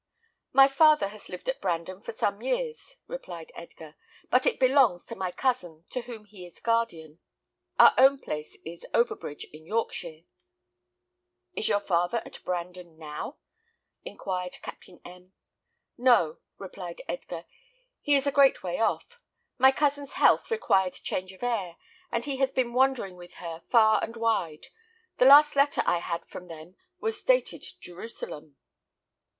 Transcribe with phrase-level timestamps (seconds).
[0.51, 3.93] "My father has lived at Brandon for some years," replied Edgar;
[4.31, 7.19] "but it belongs to my cousin, to whom he is guardian.
[7.77, 10.21] Our own place is Overbridge, in Yorkshire."
[11.53, 13.37] "Is your father at Brandon now?"
[14.03, 15.33] inquired Captain M.
[15.99, 17.45] "No," replied Edgar;
[18.01, 19.19] "he is a great way off.
[19.59, 21.77] My cousin's health required change of air,
[22.11, 24.69] and he has been wandering with her far and wide.
[25.17, 28.57] The last letter I had from them was dated Jerusalem."